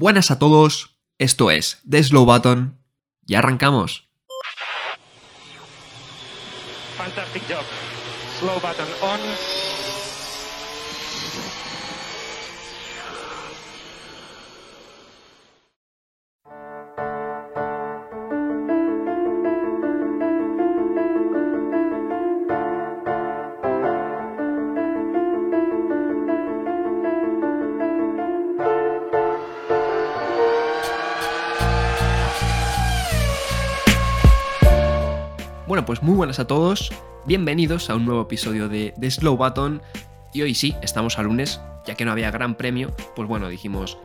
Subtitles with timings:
[0.00, 2.78] Buenas a todos, esto es The Slow Button.
[3.26, 4.08] Y arrancamos.
[35.88, 36.92] Pues muy buenas a todos,
[37.24, 39.80] bienvenidos a un nuevo episodio de The Slow Button
[40.34, 43.96] y hoy sí, estamos a lunes, ya que no había gran premio, pues bueno, dijimos,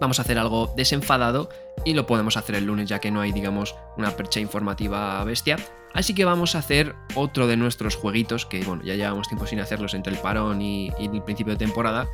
[0.00, 1.50] vamos a hacer algo desenfadado
[1.84, 5.56] y lo podemos hacer el lunes ya que no hay, digamos, una percha informativa bestia.
[5.92, 9.60] Así que vamos a hacer otro de nuestros jueguitos, que bueno, ya llevamos tiempo sin
[9.60, 12.08] hacerlos entre el parón y, y el principio de temporada.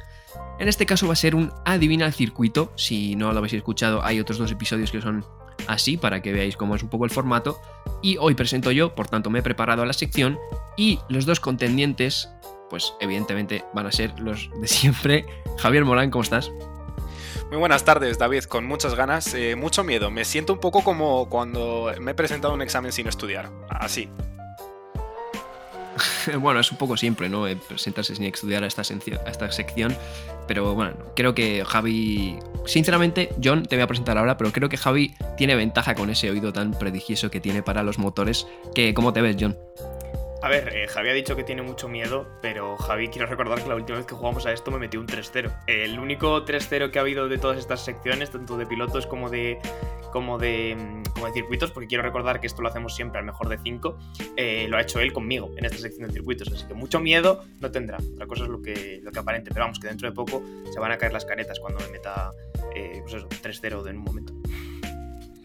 [0.58, 2.72] En este caso va a ser un adivina el circuito.
[2.74, 5.24] Si no lo habéis escuchado, hay otros dos episodios que son
[5.66, 7.60] así para que veáis cómo es un poco el formato.
[8.02, 10.38] Y hoy presento yo, por tanto me he preparado la sección
[10.76, 12.28] y los dos contendientes,
[12.70, 15.26] pues evidentemente van a ser los de siempre.
[15.58, 16.50] Javier Morán, ¿cómo estás?
[17.48, 20.10] Muy buenas tardes, David, con muchas ganas, eh, mucho miedo.
[20.10, 23.50] Me siento un poco como cuando me he presentado un examen sin estudiar.
[23.68, 24.08] Así.
[26.40, 27.46] bueno, es un poco siempre, ¿no?
[27.46, 29.96] Eh, Presentarse sin estudiar a esta sección.
[30.46, 32.38] Pero bueno, creo que Javi.
[32.66, 36.30] Sinceramente, John te voy a presentar ahora, pero creo que Javi tiene ventaja con ese
[36.30, 38.46] oído tan prodigioso que tiene para los motores.
[38.74, 39.56] Que, ¿Cómo te ves, John?
[40.44, 43.68] A ver, eh, Javi ha dicho que tiene mucho miedo, pero Javi, quiero recordar que
[43.70, 45.50] la última vez que jugamos a esto me metió un 3-0.
[45.66, 49.58] El único 3-0 que ha habido de todas estas secciones, tanto de pilotos como de
[50.12, 53.56] como de, mm, circuitos, porque quiero recordar que esto lo hacemos siempre al mejor de
[53.56, 53.98] 5,
[54.68, 57.70] lo ha hecho él conmigo en esta sección de circuitos, así que mucho miedo no
[57.70, 57.96] tendrá.
[58.12, 60.78] Otra cosa es lo que, lo que aparente, pero vamos, que dentro de poco se
[60.78, 62.32] van a caer las caretas cuando me meta
[62.76, 64.34] eh, pues eso, 3-0 en un momento.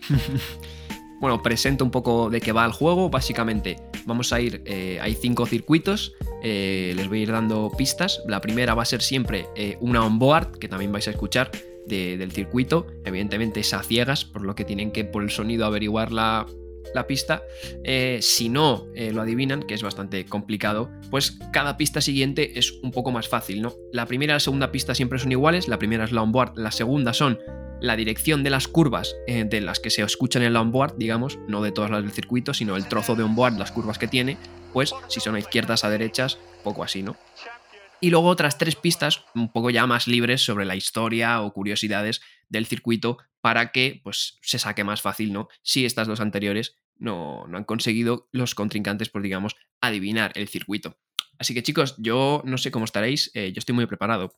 [1.19, 3.09] Bueno, presento un poco de qué va el juego.
[3.09, 3.75] Básicamente,
[4.05, 4.61] vamos a ir.
[4.65, 6.13] eh, hay cinco circuitos.
[6.41, 8.21] eh, les voy a ir dando pistas.
[8.25, 11.51] La primera va a ser siempre eh, una onboard, que también vais a escuchar
[11.85, 12.87] de- del circuito.
[13.03, 16.45] Evidentemente es a ciegas, por lo que tienen que por el sonido averiguar la,
[17.07, 17.43] pista.
[18.21, 23.11] Si no lo adivinan, que es bastante complicado, pues cada pista siguiente es un poco
[23.11, 23.73] más fácil, ¿no?
[23.93, 25.67] La primera y la segunda pista siempre son iguales.
[25.67, 27.37] La primera es la onboard, la segunda son
[27.81, 31.39] la dirección de las curvas eh, de las que se escuchan en la onboard, digamos,
[31.47, 34.37] no de todas las del circuito, sino el trozo de onboard, las curvas que tiene,
[34.73, 37.15] pues si son a izquierdas, a derechas, poco así, ¿no?
[38.01, 42.21] Y luego otras tres pistas un poco ya más libres sobre la historia o curiosidades
[42.47, 45.47] del circuito para que pues se saque más fácil, ¿no?
[45.61, 50.97] Si estas dos anteriores no, no han conseguido los contrincantes, pues digamos, adivinar el circuito.
[51.37, 54.33] Así que chicos, yo no sé cómo estaréis, eh, yo estoy muy preparado.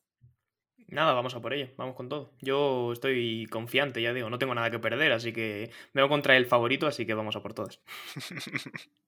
[0.92, 2.34] Nada, vamos a por ello, vamos con todo.
[2.42, 6.36] Yo estoy confiante, ya digo, no tengo nada que perder, así que me voy contra
[6.36, 7.80] el favorito, así que vamos a por todas.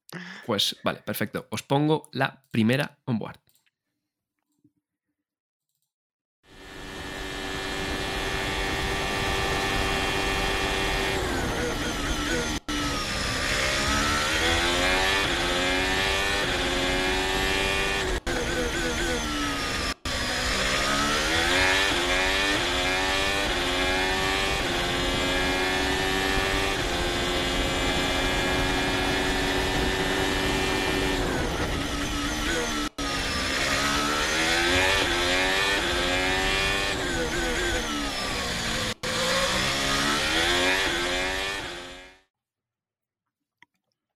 [0.45, 1.47] Pues vale, perfecto.
[1.49, 3.39] Os pongo la primera onboard.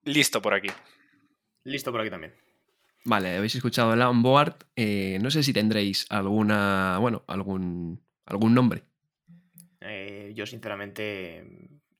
[0.07, 0.69] Listo por aquí.
[1.66, 2.34] Listo por aquí también.
[3.03, 4.56] Vale, habéis escuchado la onboard.
[4.75, 8.84] eh, no sé si tendréis alguna, bueno, algún, algún nombre.
[9.81, 11.45] Eh, yo sinceramente...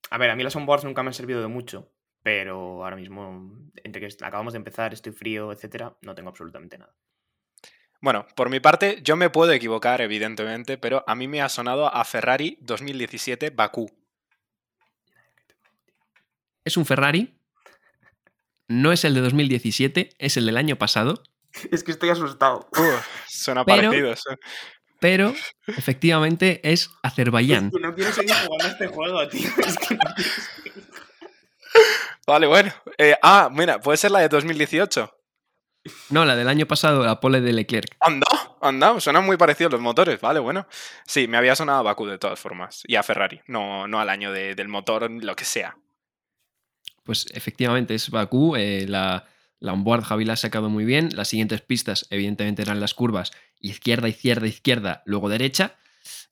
[0.09, 1.91] A ver, a mí las onboards nunca me han servido de mucho,
[2.23, 3.51] pero ahora mismo,
[3.84, 6.95] entre que acabamos de empezar, estoy frío, etcétera, no tengo absolutamente nada.
[8.00, 11.94] Bueno, por mi parte, yo me puedo equivocar, evidentemente, pero a mí me ha sonado
[11.94, 13.92] a Ferrari 2017 Bakú.
[16.63, 17.37] Es un Ferrari.
[18.68, 21.24] No es el de 2017, es el del año pasado.
[21.72, 22.68] Es que estoy asustado.
[22.72, 24.14] Uf, suena Pero- parecido.
[25.00, 25.34] Pero
[25.68, 27.68] efectivamente es Azerbaiyán.
[27.68, 29.48] Es que no quiero seguir jugando a este juego, tío.
[29.66, 30.81] Es que no quiero.
[32.25, 32.74] Vale, bueno.
[32.98, 35.14] Eh, ah, mira, puede ser la de 2018.
[36.10, 37.96] No, la del año pasado, la pole de Leclerc.
[38.00, 38.28] Anda,
[38.62, 40.68] anda, suenan muy parecidos los motores, vale, bueno.
[41.06, 42.81] Sí, me había sonado a Bakú de todas formas.
[42.88, 45.78] Y a Ferrari, no, no al año de- del motor, lo que sea.
[47.07, 48.56] Pues efectivamente es Bakú.
[48.56, 49.25] eh, la,
[49.59, 51.09] la onboard Javi la ha sacado muy bien.
[51.15, 55.75] Las siguientes pistas, evidentemente, eran las curvas izquierda, izquierda, izquierda, luego derecha.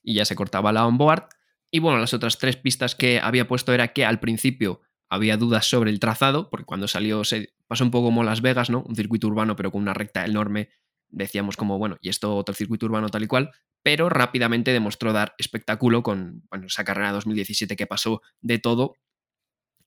[0.03, 1.29] y ya se cortaba la onboard.
[1.71, 5.67] Y bueno, las otras tres pistas que había puesto era que al principio había dudas
[5.67, 8.83] sobre el trazado, porque cuando salió se pasó un poco como Las Vegas, ¿no?
[8.87, 10.69] Un circuito urbano, pero con una recta enorme.
[11.09, 13.51] Decíamos como, bueno, y esto otro circuito urbano tal y cual,
[13.83, 18.95] pero rápidamente demostró dar espectáculo con bueno, esa carrera 2017 que pasó de todo.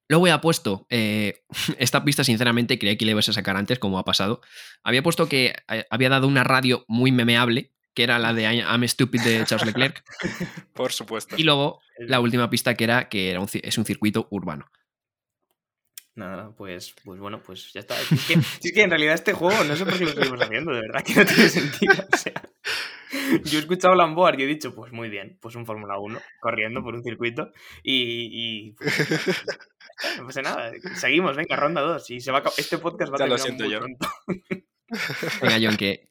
[0.09, 1.43] Luego había puesto, eh,
[1.79, 4.41] esta pista sinceramente creía que le ibas a sacar antes, como ha pasado.
[4.83, 8.87] Había puesto que eh, había dado una radio muy memeable, que era la de I'm
[8.89, 10.03] Stupid de Charles Leclerc.
[10.73, 11.37] Por supuesto.
[11.37, 14.67] Y luego la última pista que era que era un, es un circuito urbano.
[16.15, 17.95] Nada, pues, pues bueno, pues ya está.
[18.01, 18.35] Es que,
[18.69, 21.05] es que, en realidad este juego no sé por qué lo seguimos haciendo, de verdad
[21.05, 21.95] que no tiene sentido.
[22.13, 22.43] O sea,
[23.45, 26.83] yo he escuchado Lamboard y he dicho, pues muy bien, pues un Fórmula 1 corriendo
[26.83, 27.53] por un circuito
[27.85, 29.45] y, y pues,
[30.19, 30.73] no pasa nada.
[30.95, 33.41] Seguimos, venga, ronda 2 y se va a, este podcast va a Ya lo terminar
[33.41, 33.79] siento muy yo.
[33.81, 34.09] pronto.
[35.43, 36.09] Venga, John, que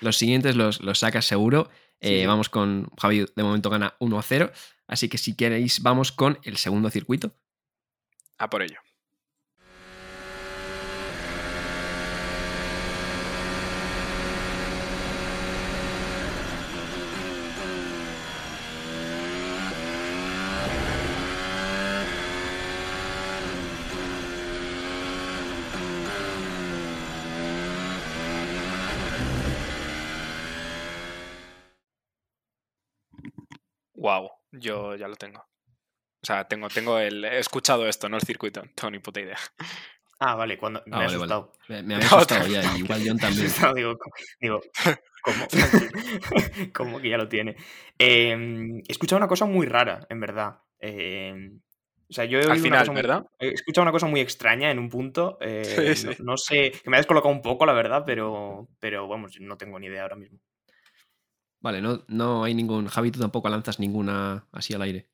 [0.00, 1.68] los siguientes los, los sacas seguro.
[2.02, 2.26] Sí, Eh, sí.
[2.26, 4.50] Vamos con Javi, de momento gana 1 a 0.
[4.86, 7.34] Así que si queréis, vamos con el segundo circuito.
[8.38, 8.78] A por ello.
[34.10, 35.38] Wow, yo ya lo tengo.
[35.38, 37.24] O sea, tengo, tengo el.
[37.24, 38.60] He escuchado esto, no el circuito.
[38.62, 39.36] No tengo ni puta idea.
[40.18, 41.32] Ah, vale, cuando me Ah, he vale, vale.
[41.34, 41.52] asustado.
[41.68, 43.46] Me, me había No, asustado ya, igual John Me he también.
[43.46, 43.96] asustado, digo,
[44.40, 44.60] digo,
[45.22, 45.46] ¿cómo?
[46.74, 47.56] ¿Cómo que ya lo tiene?
[47.98, 48.32] Eh,
[48.86, 50.58] he escuchado una cosa muy rara, en verdad.
[50.80, 51.52] Eh,
[52.08, 53.26] o sea, yo he Al oído una final, cosa muy- ¿verdad?
[53.38, 55.38] He escuchado una cosa muy extraña en un punto.
[55.40, 56.22] eh, Sí, no, sí.
[56.24, 59.78] no sé, que me ha descolocado un poco, la verdad, pero, pero vamos, no tengo
[59.78, 60.38] ni idea ahora mismo.
[61.60, 62.88] Vale, no, no hay ningún.
[62.88, 65.10] Javi, tú tampoco lanzas ninguna así al aire.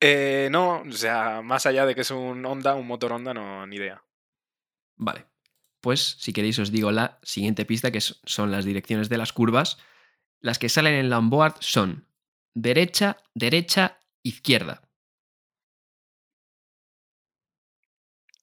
[0.00, 3.66] Eh, no, o sea, más allá de que es un Honda, un motor Honda, no,
[3.66, 4.02] ni idea.
[4.96, 5.26] Vale.
[5.80, 9.78] Pues si queréis os digo la siguiente pista, que son las direcciones de las curvas.
[10.40, 12.06] Las que salen en la onboard son
[12.54, 14.82] derecha, derecha, izquierda.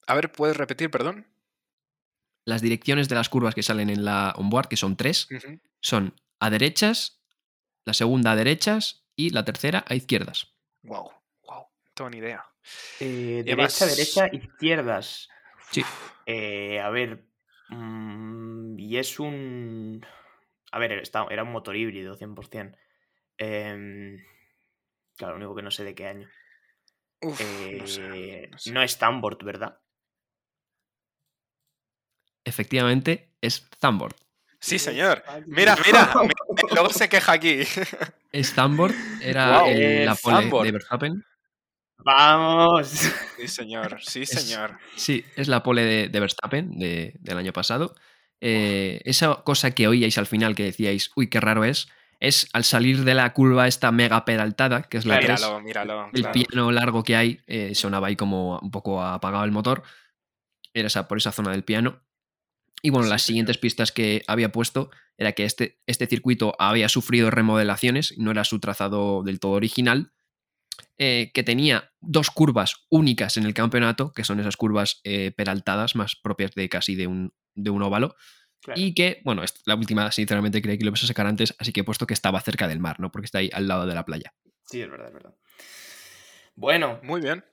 [0.07, 1.27] A ver, ¿puedes repetir, perdón?
[2.45, 5.27] Las direcciones de las curvas que salen en la onboard, que son tres,
[5.81, 7.16] son a derechas,
[7.87, 10.53] la segunda a derechas y la tercera a izquierdas.
[10.83, 11.09] Wow,
[11.43, 12.45] wow, no tengo ni idea.
[12.99, 15.29] Eh, derecha, derecha, izquierdas.
[15.71, 15.83] Sí.
[16.25, 17.23] Eh, a ver.
[17.69, 20.05] mm, y es un.
[20.71, 22.77] A ver, está- era un motor híbrido, 100%.
[23.37, 24.17] Em,
[25.15, 26.29] claro, lo único que no sé de qué año.
[27.21, 28.71] Uf, Eh, no sé, no sé.
[28.73, 29.79] no es Tambord, ¿verdad?
[32.43, 34.15] Efectivamente, es Thunboard.
[34.59, 35.23] Sí, señor.
[35.45, 36.33] Mira, mira, mira,
[36.71, 37.59] luego se queja aquí.
[38.31, 41.23] Es Thunboard, era el- la pole de Verstappen.
[41.99, 42.87] ¡Vamos!
[43.37, 44.77] Sí, señor, sí, Es- señor.
[44.95, 47.95] Sí, es la pole de, de Verstappen de- del año pasado.
[48.39, 51.89] Eh, esa cosa que oíais al final que decíais, uy, qué raro es,
[52.19, 56.05] es al salir de la curva esta mega pedaltada, que es la 3, Míralo, míralo.
[56.13, 56.33] el claro.
[56.33, 59.83] piano largo que hay, eh, sonaba ahí como un poco apagado el motor.
[60.73, 62.01] Era esa, por esa zona del piano.
[62.81, 63.27] Y bueno, Sí, las señor.
[63.27, 68.43] siguientes pistas que había puesto era que este, este circuito había sufrido remodelaciones, no era
[68.43, 70.11] su trazado del todo original,
[70.99, 75.95] eh, que tenía dos curvas únicas en el campeonato, que son esas curvas eh, peraltadas,
[75.95, 78.15] más propias de casi de un, de un óvalo,
[78.61, 78.81] Claro.
[78.81, 81.81] y que, bueno, la última sinceramente creí que lo ibas a sacar antes, así que
[81.81, 83.11] he puesto que estaba cerca del mar, ¿no?
[83.11, 84.33] Porque está ahí al lado de la playa.
[84.65, 85.35] Sí, es verdad, es verdad.
[86.55, 87.45] Bueno, Muy bien.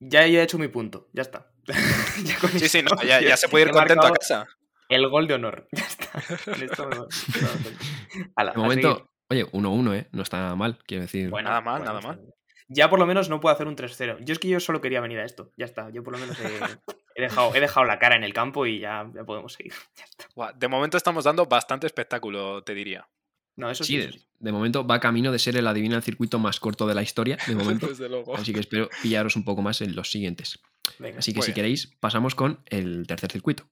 [0.00, 1.52] ya, ya he hecho mi punto, ya está.
[2.24, 4.46] Ya Sí, sí, no, ya, ya se puede ir contento a casa.
[4.90, 5.68] El gol de honor.
[5.72, 6.10] Ya está.
[6.44, 7.08] Con esto me voy.
[8.36, 8.94] Ala, De momento,
[9.28, 9.46] seguir.
[9.46, 10.08] oye, 1-1, ¿eh?
[10.12, 11.30] No está nada mal, quiero decir.
[11.30, 12.20] Bueno, Nada mal, bueno, nada mal.
[12.68, 14.18] Ya por lo menos no puedo hacer un 3-0.
[14.24, 15.52] Yo es que yo solo quería venir a esto.
[15.56, 15.90] Ya está.
[15.90, 16.44] Yo por lo menos he,
[17.16, 19.72] he dejado, he dejado la cara en el campo y ya, ya podemos seguir.
[19.96, 20.26] Ya está.
[20.34, 23.08] Guau, De momento estamos dando bastante espectáculo, te diría.
[23.56, 23.98] No, eso Sí, sí.
[23.98, 24.26] de, eso sí.
[24.38, 27.36] de momento va camino de ser el adivina el circuito más corto de la historia,
[27.46, 27.88] de momento.
[27.88, 28.36] Desde luego.
[28.36, 30.60] Así que espero pillaros un poco más en los siguientes.
[30.98, 31.18] Venga.
[31.18, 31.54] Así que si bien.
[31.56, 33.68] queréis, pasamos con el tercer circuito.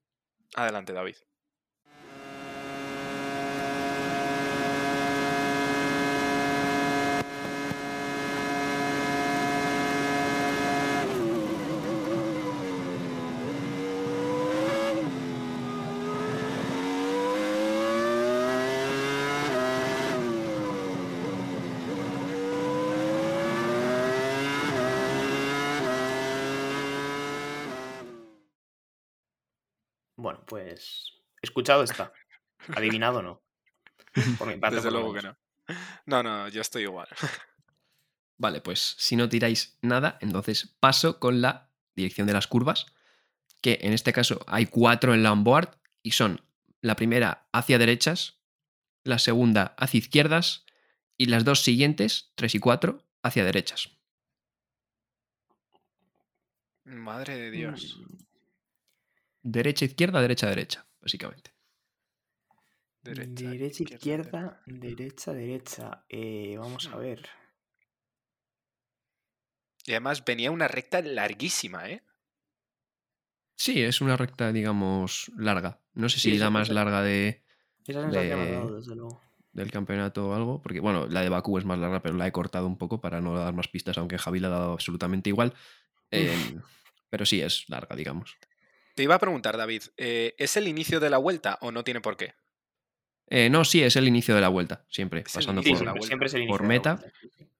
[0.56, 1.16] Adelante, David.
[30.78, 31.12] Pues.
[31.42, 32.12] Escuchado está.
[32.74, 33.42] Adivinado no.
[34.38, 35.36] Por mi parte, Desde por luego que no.
[36.06, 37.08] No, no, yo estoy igual.
[38.36, 42.86] Vale, pues si no tiráis nada, entonces paso con la dirección de las curvas,
[43.60, 46.42] que en este caso hay cuatro en la onboard y son
[46.80, 48.38] la primera hacia derechas,
[49.02, 50.64] la segunda hacia izquierdas
[51.16, 53.90] y las dos siguientes, tres y cuatro, hacia derechas.
[56.84, 57.98] Madre de Dios.
[57.98, 58.27] Mm,
[59.42, 61.52] Derecha, izquierda, derecha, derecha, básicamente.
[63.02, 66.04] Derecha, Derecha, izquierda, derecha, derecha.
[66.08, 67.00] Eh, vamos a Hmm.
[67.00, 67.28] ver.
[69.86, 72.02] Y además venía una recta larguísima, ¿eh?
[73.56, 75.80] Sí, es una recta, digamos, larga.
[75.94, 77.42] No sé si sí, la más larga de,
[77.86, 79.20] Esa De- dado, desde luego.
[79.52, 82.32] del campeonato o algo, porque bueno, la de Bakú es más larga, pero la he
[82.32, 85.54] cortado un poco para no dar más pistas, aunque Javi la ha dado absolutamente igual.
[86.10, 86.60] Em,
[87.08, 88.36] pero sí, es larga, digamos.
[88.98, 92.00] Te iba a preguntar, David, eh, ¿es el inicio de la vuelta o no tiene
[92.00, 92.34] por qué?
[93.28, 95.90] Eh, no, sí, es el inicio de la vuelta, siempre, Es el pasando por, siempre,
[95.90, 96.06] vuelta.
[96.08, 96.98] siempre es el inicio por meta.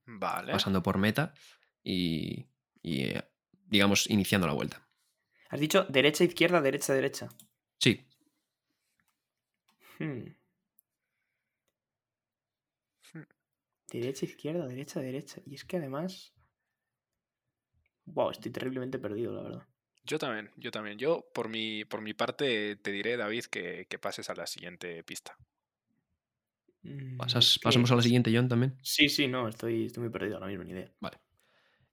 [0.05, 0.51] Vale.
[0.51, 1.33] pasando por meta
[1.85, 2.49] y,
[2.83, 3.23] y, eh,
[3.69, 4.85] digamos, iniciando la vuelta.
[5.51, 7.29] Has dicho derecha, izquierda, derecha, derecha.
[7.79, 8.05] Sí,
[10.01, 10.35] Hmm.
[13.13, 13.23] Hmm.
[13.93, 15.41] Derecha, izquierda, derecha, derecha.
[15.47, 16.35] Y es que además.
[18.07, 19.69] Wow, estoy terriblemente perdido, la verdad.
[20.09, 20.99] Yo también, yo también.
[20.99, 25.05] Yo, por mi, por mi parte, te diré, David, que, que pases a la siguiente
[25.05, 25.37] pista.
[26.83, 28.77] Mm, pasas- que- pasamos a la siguiente, John, también.
[28.83, 30.91] Sí, sí, no, estoy, estoy muy perdido ahora mismo, ni idea.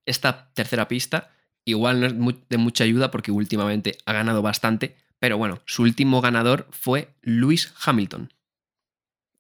[0.06, 1.32] Esta tercera pista
[1.66, 6.22] igual no es de mucha ayuda porque últimamente ha ganado bastante, pero bueno, su último
[6.22, 8.30] ganador fue Lewis Hamilton.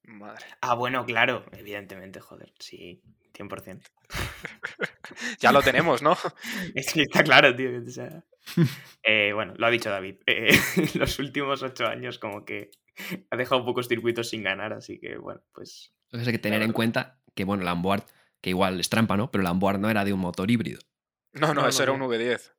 [0.08, 0.46] Madre.
[0.62, 3.02] Ah, bueno, claro, evidentemente, joder, sí,
[3.34, 3.90] 100%.
[5.40, 6.18] Ya lo tenemos, ¿no?
[6.76, 7.70] Es que está claro, tío.
[7.78, 8.24] o sea,
[9.04, 10.16] eh, bueno, lo ha dicho David.
[10.26, 10.58] eh,
[10.96, 12.72] los últimos ocho años como que
[13.30, 15.94] ha dejado pocos circuitos sin ganar, así que bueno, pues...
[16.06, 18.04] Entonces hay que tener en cuenta que, bueno, la onboard,
[18.42, 19.32] que igual es trampa, ¿no?
[19.32, 20.80] Pero la onboard no era de un motor híbrido.
[21.34, 22.06] No, no, No, eso no, era no.
[22.06, 22.52] un V10.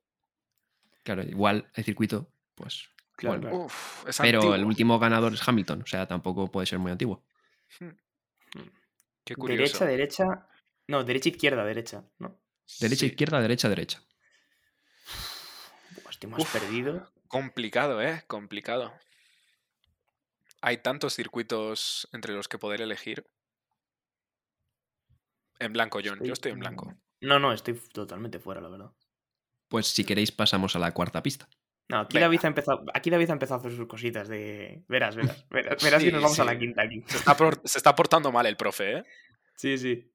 [1.03, 2.89] Claro, igual el circuito, pues...
[3.15, 3.65] Claro, Bueno, claro.
[3.65, 4.55] Uf, es Pero antiguo.
[4.55, 7.23] el último ganador es Hamilton, o sea, tampoco puede ser muy antiguo.
[9.23, 9.85] Qué curioso.
[9.85, 10.47] Derecha, derecha...
[10.87, 12.39] No, derecha, izquierda, derecha, ¿no?
[12.79, 14.01] Derecha, Sí, izquierda, derecha, derecha.
[16.09, 16.51] Estoy más Uf.
[16.53, 17.11] perdido.
[17.27, 18.23] Complicado, ¿eh?
[18.27, 18.93] Complicado.
[20.61, 23.25] Hay tantos circuitos entre los que poder elegir.
[25.59, 26.19] En blanco, John.
[26.23, 26.93] Yo estoy en blanco.
[27.21, 28.91] No, no, estoy totalmente fuera, la verdad.
[29.67, 31.49] Pues si queréis pasamos a la cuarta pista.
[31.89, 32.27] No, aquí Venga.
[32.27, 34.83] David, ha empezado, aquí David ha empezado a hacer sus cositas de...
[34.87, 37.03] Verás, verás, verás, verás nos vamos a la quinta aquí.
[37.07, 39.03] Se está, por- se está portando mal el profe, ¿eh?
[39.55, 40.11] Sí, sí.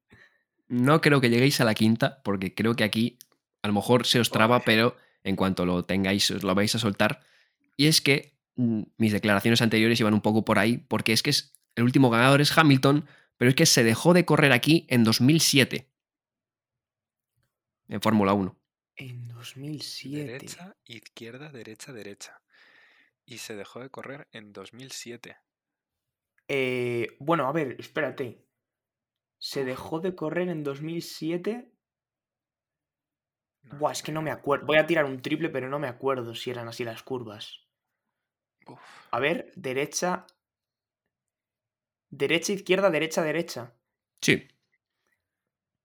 [0.73, 3.19] No creo que lleguéis a la quinta, porque creo que aquí
[3.61, 6.79] a lo mejor se os traba, pero en cuanto lo tengáis, os lo vais a
[6.79, 7.19] soltar.
[7.77, 11.29] Y es que mm, mis declaraciones anteriores iban un poco por ahí, porque es que
[11.29, 13.05] es, el último ganador es Hamilton,
[13.37, 15.91] pero es que se dejó de correr aquí en 2007.
[17.89, 18.59] En Fórmula 1.
[18.95, 20.25] En 2007.
[20.25, 22.41] Derecha, izquierda, derecha, derecha.
[23.27, 25.37] Y se dejó de correr en 2007.
[26.47, 28.43] Eh, bueno, a ver, espérate.
[29.43, 31.69] Se dejó de correr en 2007.
[33.63, 34.65] No, Buah, es que no me acuerdo.
[34.65, 37.59] Voy a tirar un triple, pero no me acuerdo si eran así las curvas.
[38.67, 38.79] uf.
[39.11, 40.25] A ver, derecha.
[42.09, 43.73] Derecha, izquierda, derecha, derecha.
[44.21, 44.47] Sí,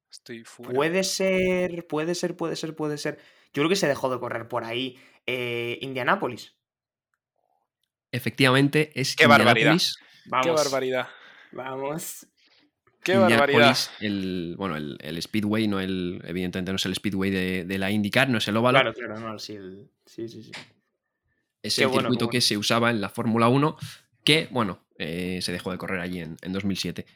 [0.09, 0.75] Estoy fuera.
[0.75, 3.19] Puede ser, puede ser, puede ser, puede ser.
[3.53, 4.97] Yo creo que se dejó de correr por ahí.
[5.27, 6.57] Eh, Indianápolis.
[8.13, 9.77] efectivamente es Qué barbaridad.
[10.27, 10.47] Vamos.
[10.47, 11.09] ¡Qué barbaridad!
[11.51, 12.29] Vamos.
[13.13, 13.77] ¡Qué barbaridad!
[14.01, 17.91] El, bueno, el, el Speedway, no el, evidentemente no es el Speedway de, de la
[17.91, 20.53] IndyCar, no es el óvalo, Claro, claro, no, sí, el- sí, sí, sí.
[21.63, 22.31] es Qué el bueno, circuito bueno.
[22.31, 23.77] que se usaba en la Fórmula 1,
[24.25, 27.07] que, bueno, eh, se dejó de correr allí en, en 2007.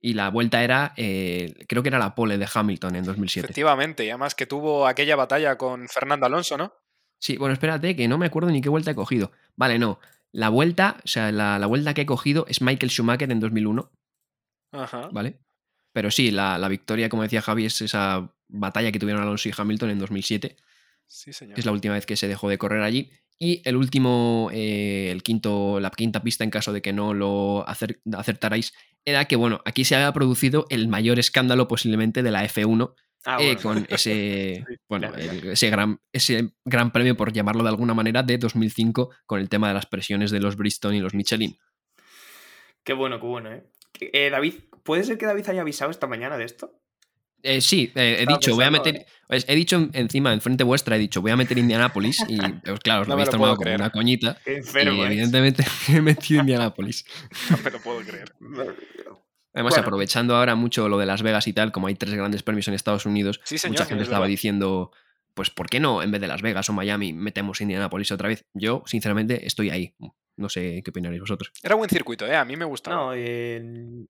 [0.00, 3.46] Y la vuelta era, eh, creo que era la pole de Hamilton en 2007.
[3.46, 6.72] Efectivamente, y además que tuvo aquella batalla con Fernando Alonso, ¿no?
[7.18, 9.32] Sí, bueno, espérate, que no me acuerdo ni qué vuelta he cogido.
[9.56, 9.98] Vale, no.
[10.30, 13.90] La vuelta, o sea, la, la vuelta que he cogido es Michael Schumacher en 2001,
[14.72, 15.08] Ajá.
[15.12, 15.38] ¿vale?
[15.92, 19.52] Pero sí, la, la victoria, como decía Javi, es esa batalla que tuvieron Alonso y
[19.56, 20.56] Hamilton en 2007.
[21.06, 21.58] Sí, señor.
[21.58, 23.10] es la última vez que se dejó de correr allí.
[23.38, 27.64] Y el último, eh, el quinto, la quinta pista, en caso de que no lo
[27.66, 32.44] acer- acertarais, era que, bueno, aquí se había producido el mayor escándalo posiblemente de la
[32.44, 32.94] F1,
[33.24, 33.60] Ah, eh, bueno.
[33.62, 38.22] con ese, Sí, bueno, claro, ese, gran, ese gran premio, por llamarlo de alguna manera,
[38.22, 41.56] de 2005, con el tema de las presiones de los Bristol y los Michelin.
[42.84, 43.64] Qué bueno, qué bueno, ¿eh?
[44.00, 46.72] Eh, David, ¿puede ser que David haya avisado esta mañana de esto?
[47.42, 49.06] Eh, sí, eh, he dicho, voy a meter.
[49.28, 52.24] he dicho en- encima, enfrente vuestra, he dicho, voy a meter Indianapolis.
[52.28, 54.36] Y pues, claro, os lo No me habéis lo tomado como una coñita.
[54.44, 57.04] Qué enfermo, y evidentemente he metido Indianapolis.
[57.50, 58.32] No me lo puedo creer.
[59.54, 59.76] Además, Bueno.
[59.86, 62.74] aprovechando ahora mucho lo de Las Vegas y tal, como hay tres grandes premios en
[62.74, 64.30] Estados Unidos, Sí, señor, mucha gente es estaba verdad.
[64.30, 64.90] diciendo,
[65.34, 68.44] pues, ¿por qué no en vez de Las Vegas o Miami metemos Indianapolis otra vez?
[68.52, 69.94] Yo, sinceramente, estoy ahí.
[70.38, 71.52] No sé qué opinaréis vosotros.
[71.62, 72.36] Era buen circuito, ¿eh?
[72.36, 72.96] A mí me gustaba.
[72.96, 74.06] No, eh,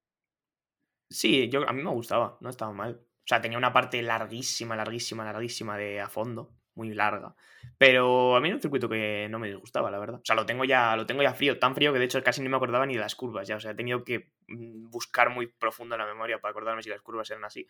[1.08, 3.00] sí, yo, a mí me gustaba, no estaba mal.
[3.00, 7.35] O sea, tenía una parte larguísima, larguísima, larguísima de a fondo, muy larga.
[7.78, 10.20] Pero a mí era un circuito que no me disgustaba, la verdad.
[10.20, 12.42] O sea, lo tengo ya, lo tengo ya frío, tan frío que de hecho casi
[12.42, 13.56] ni me acordaba ni de las curvas ya.
[13.56, 16.90] O sea, he tenido que mm, buscar muy profundo en la memoria para acordarme si
[16.90, 17.66] las curvas eran así.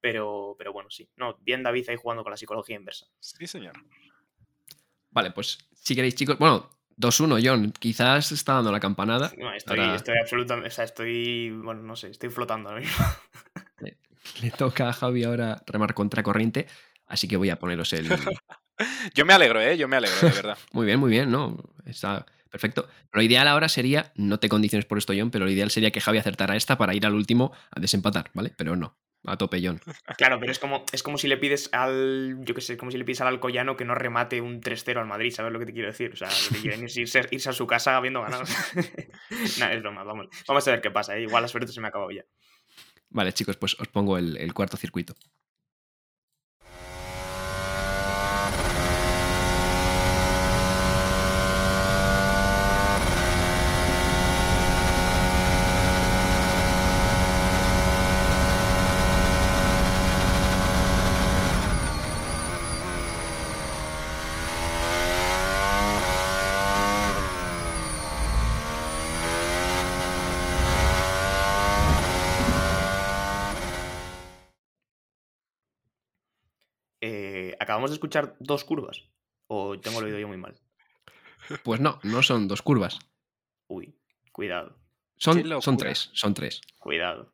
[0.00, 1.08] Pero, pero bueno, sí.
[1.16, 3.06] No, bien David ahí jugando con la psicología inversa.
[3.20, 3.72] Sí, señor.
[5.10, 6.38] Vale, pues, si queréis, chicos.
[6.38, 7.72] Bueno, 2-1, John.
[7.72, 9.32] Quizás está dando la campanada.
[9.38, 13.04] No, estoy, Ahora- estoy absolutamente, o sea, estoy, bueno, no sé, estoy flotando ahora mismo.
[14.40, 16.66] Le toca a Javi ahora remar contra corriente.
[17.06, 18.08] Así que voy a poneros el.
[19.14, 19.76] Yo me alegro, ¿eh?
[19.76, 20.58] Yo me alegro, de verdad.
[20.72, 21.56] Muy bien, muy bien, ¿no?
[21.84, 22.88] Está perfecto.
[23.12, 26.00] Lo ideal ahora sería, no te condiciones por esto, John, pero lo ideal sería que
[26.00, 28.52] Javi acertara esta para ir al último a desempatar, ¿vale?
[28.56, 29.80] Pero no, a tope, John.
[30.18, 32.38] Claro, pero es como, es como si le pides al.
[32.40, 35.06] Yo qué sé, como si le pides al Alcoyano que no remate un 3-0 al
[35.06, 36.12] Madrid, ¿sabes lo que te quiero decir?
[36.12, 38.44] O sea, lo que quieren es irse, irse a su casa habiendo ganado.
[39.58, 40.28] Nada, es broma, vamos.
[40.46, 41.22] Vamos a ver qué pasa, ¿eh?
[41.22, 42.24] Igual la suerte se me ha acabado ya.
[43.10, 45.14] Vale, chicos, pues os pongo el, el cuarto circuito.
[77.04, 79.02] Eh, Acabamos de escuchar dos curvas.
[79.46, 80.54] O tengo el oído yo muy mal.
[81.64, 82.98] Pues no, no son dos curvas.
[83.66, 83.96] Uy,
[84.30, 84.76] cuidado,
[85.16, 86.60] Son, son tres, son tres.
[86.78, 87.32] cuidado.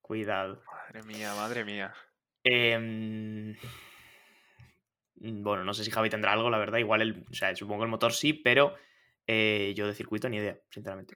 [0.00, 0.62] Cuidado.
[0.66, 1.94] Madre mía, madre mía.
[2.42, 3.56] Em,
[5.14, 6.78] Bueno, no sé si Javi tendrá algo, la verdad.
[6.78, 8.74] Igual, el, o sea, supongo el motor sí, pero
[9.28, 11.14] eh, yo de circuito ni idea, sinceramente.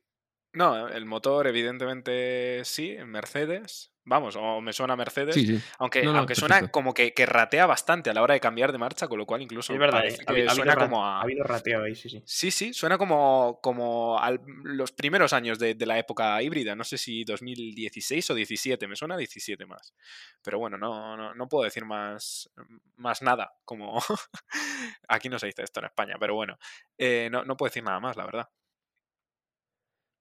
[0.52, 3.91] No, el motor, evidentemente sí, en Mercedes.
[4.04, 5.34] Vamos, o me suena Mercedes.
[5.36, 5.60] Sí, sí.
[5.78, 8.72] Aunque, No, no, aunque suena como que, que ratea bastante a la hora de cambiar
[8.72, 11.04] de marcha, con lo cual incluso es verdad, eh, ha, que habido- ha suena como
[11.06, 12.20] ha habido rateo ahí, sí, sí.
[12.24, 14.32] Sí, sí, suena como, como a
[14.64, 16.74] los primeros años de, de la época híbrida.
[16.74, 19.94] No sé si 2016 o 17, me suena a 17 más.
[20.42, 22.50] Pero bueno, no, no, no puedo decir más,
[22.96, 24.00] más nada, como
[25.08, 26.58] aquí no se dice esto en España, pero bueno,
[26.98, 28.48] eh, no, no puedo decir nada más, la verdad.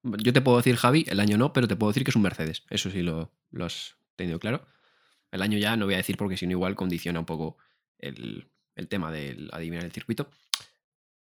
[0.03, 2.23] Yo te puedo decir, Javi, el año no, pero te puedo decir que es un
[2.23, 2.63] Mercedes.
[2.69, 4.65] Eso sí lo, lo has tenido claro.
[5.31, 7.57] El año ya no voy a decir porque si no igual condiciona un poco
[7.99, 10.29] el, el tema del adivinar el circuito.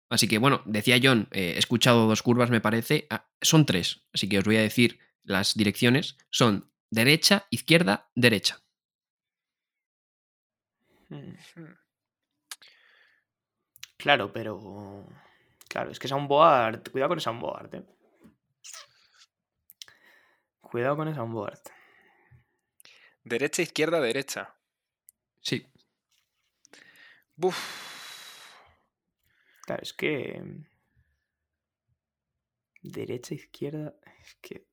[0.08, 3.06] Así que bueno, decía John, eh, he escuchado dos curvas, me parece.
[3.10, 6.16] Ah, son tres, así que os voy a decir las direcciones.
[6.30, 8.60] Son derecha, izquierda, derecha.
[13.96, 15.06] Claro, pero.
[15.68, 16.90] Claro, es que Soundboard.
[16.90, 17.84] Cuidado con Soundboard, eh.
[20.70, 21.60] Cuidado con Soundboard.
[23.24, 24.54] Derecha, izquierda, derecha.
[25.40, 25.66] Sí,
[27.40, 27.56] Buf.
[29.64, 30.42] Claro, es que.
[32.82, 33.94] Derecha, izquierda.
[34.20, 34.66] Es que.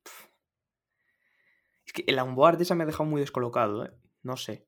[1.85, 3.91] Es que el onboard esa me ha dejado muy descolocado, ¿eh?
[4.21, 4.67] No sé.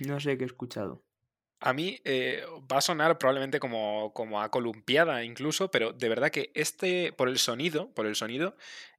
[0.00, 1.04] No sé qué he escuchado.
[1.60, 6.32] A mí eh, va a sonar probablemente como, como a columpiada incluso, pero de verdad
[6.32, 8.56] que este, por el sonido, por el sonido,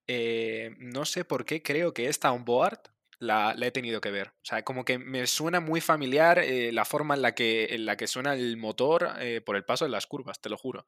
[0.08, 2.80] eh, no sé por qué creo que esta onboard
[3.20, 4.28] la, la he tenido que ver.
[4.30, 7.86] O sea, como que me suena muy familiar eh, la forma en la que, en
[7.86, 10.86] la que suena el motor eh, por el paso de las curvas, te lo juro.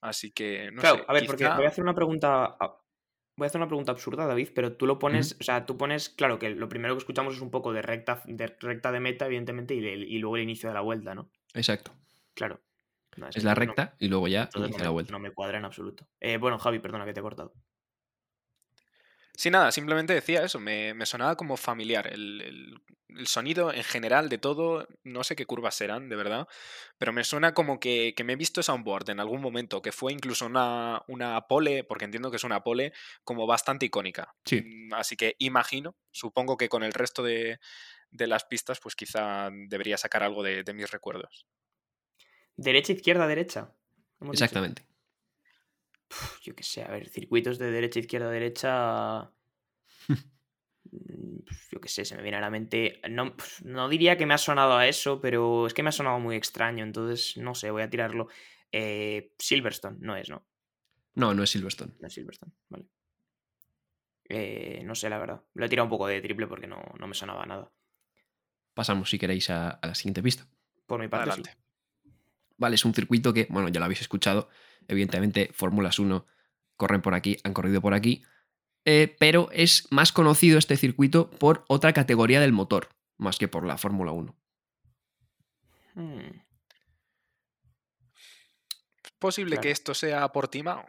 [0.00, 1.04] Así que, no claro, sé.
[1.08, 2.56] a ver, porque voy a hacer una pregunta.
[2.60, 2.80] a-
[3.36, 6.08] Voy a hacer una pregunta absurda, David, pero tú lo pones, o sea, tú pones,
[6.08, 9.26] claro, que lo primero que escuchamos es un poco de recta de, recta de meta,
[9.26, 11.32] evidentemente, y, luego el inicio de la vuelta, ¿no?
[11.52, 11.92] exacto.
[12.34, 12.60] Claro.
[13.16, 15.10] No, Es que la no- recta y luego ya no la me- vuelta.
[15.10, 16.06] no me cuadra en absoluto.
[16.20, 17.54] Eh, bueno, Javi, perdona que te he cortado.
[19.36, 22.06] Sí, nada, simplemente decía eso, me, me sonaba como familiar.
[22.12, 22.74] El, el-
[23.16, 26.48] el sonido en general de todo, no sé qué curvas serán, de verdad,
[26.98, 29.92] pero me suena como que, que me he visto esa onboard en algún momento, que
[29.92, 32.92] fue incluso una, una pole, porque entiendo que es una pole,
[33.22, 34.34] como bastante icónica.
[34.44, 34.62] Sí.
[34.62, 37.60] Mm, Así que imagino, supongo que con el resto de,
[38.10, 41.46] de las pistas, pues quizá debería sacar algo de, de mis recuerdos.
[42.56, 43.72] Derecha, izquierda, derecha.
[44.20, 44.93] dicho.
[46.42, 49.30] Yo qué sé, a ver, circuitos de derecha, izquierda, derecha.
[50.90, 51.38] Mm,
[51.70, 53.00] Yo qué sé, se me viene a la mente.
[53.10, 56.18] No, no diría que me ha sonado a eso, pero es que me ha sonado
[56.20, 58.28] muy extraño, entonces no sé, voy a tirarlo.
[58.70, 60.46] Eh, Silverstone, no es, ¿no?
[61.14, 61.92] No, no es Silverstone.
[62.00, 62.86] No es Silverstone, vale.
[64.28, 65.42] Eh, no sé, la verdad.
[65.54, 67.70] Lo he tirado un poco de triple porque no, no me sonaba nada.
[68.74, 70.46] Pasamos, si queréis, a, a la siguiente pista.
[70.86, 71.42] Por mi parte, sí.
[72.56, 74.48] Vale, es un circuito que, bueno, ya lo habéis escuchado.
[74.88, 76.26] Evidentemente, Fórmulas 1
[76.76, 78.24] corren por aquí, han corrido por aquí.
[78.86, 83.64] eh, pero es más conocido este circuito por otra categoría del motor, más que por
[83.64, 84.36] la Fórmula 1.
[85.94, 86.18] Hmm.
[89.04, 89.62] ¿Es posible Claro.
[89.62, 90.84] que esto sea por Timao?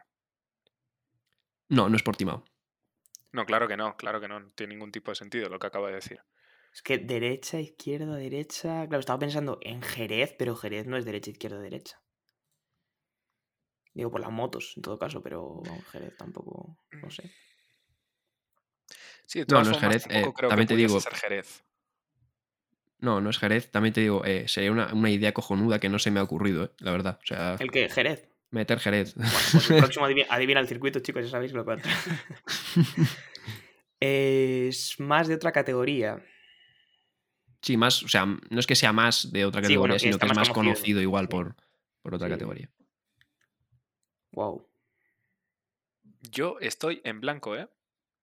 [1.69, 2.43] No, no es por Timao.
[3.31, 4.39] No, claro que no, claro que no.
[4.39, 6.19] No tiene ningún tipo de sentido lo que acabo de decir.
[6.75, 8.85] Es que derecha, izquierda, derecha.
[8.87, 12.01] Claro, estaba pensando en Jerez, pero Jerez no es derecha, izquierda, derecha.
[13.93, 17.31] Digo, por las motos, en todo caso, pero Jerez tampoco, no sé.
[19.25, 21.15] Sí, de No, todas no es formas, Jerez, eh, creo también que te digo- ser
[21.15, 21.63] Jerez.
[22.99, 23.71] No, no es Jerez.
[23.71, 26.65] También te digo, eh, sería una, una idea cojonuda que no se me ha ocurrido,
[26.65, 27.19] eh, la verdad.
[27.23, 28.27] O sea, ¿El que Jerez?
[28.51, 29.15] meter Jerez.
[29.15, 31.77] Bueno, pues el próximo adivi- adivina el circuito, chicos, ya sabéis lo que va a
[31.77, 31.97] traer.
[33.99, 36.21] Es más de otra categoría.
[37.65, 39.99] Sí, más, o sea, no es que sea más de otra Sí, categoría, bueno, que
[39.99, 40.53] sino que es más conocido.
[40.75, 41.29] conocido, igual Sí.
[41.31, 41.55] por,
[42.03, 42.33] por otra Sí.
[42.33, 42.69] categoría.
[44.33, 44.67] Wow.
[46.31, 47.67] Yo estoy en blanco, ¿eh?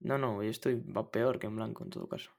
[0.01, 0.77] No, no, yo estoy
[1.11, 2.31] peor que en blanco en todo caso.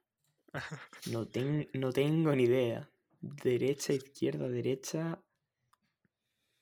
[1.12, 2.90] No, ten- no tengo ni idea.
[3.20, 5.20] Derecha, izquierda, derecha.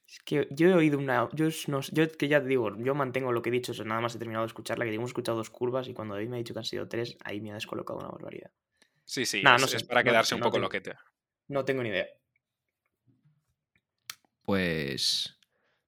[0.07, 1.29] Es que yo he oído una.
[1.33, 3.73] Yo, es- no, sé- yo que ya te digo, yo mantengo lo que he dicho,
[3.73, 6.15] o sea, nada más he terminado de escucharla, que hemos escuchado dos curvas y cuando
[6.15, 8.51] David me ha dicho que han sido tres, ahí me ha descolocado una barbaridad.
[9.11, 10.93] Sí, sí, Nah, es, no sé, es para no- quedarse un poco tengo- loquete.
[11.49, 12.07] No tengo ni idea.
[14.43, 15.37] Pues.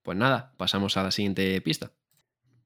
[0.01, 1.91] Pues nada, pasamos a la siguiente pista.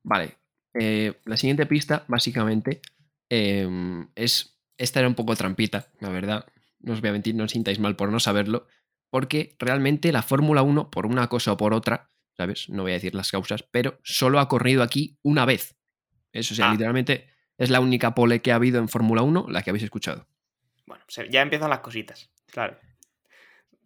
[0.04, 0.38] Vale.
[0.80, 2.82] eh, la siguiente pista, básicamente,
[3.30, 4.60] em, es.
[4.78, 6.46] Esta era un poco trampita, la verdad.
[6.80, 8.67] No os voy a mentir, no os sintáis mal por no saberlo.
[9.10, 12.70] Porque realmente la Fórmula 1, por una cosa o por otra, ¿sabes?
[12.70, 15.76] No voy a decir las causas, pero solo ha corrido aquí una vez.
[16.32, 16.72] Eso, o sea, Ah.
[16.74, 20.28] literalmente es la única pole que ha habido en Fórmula 1, la que habéis escuchado.
[20.88, 22.32] Bueno, ya empiezan las cositas.
[22.47, 22.80] Claro.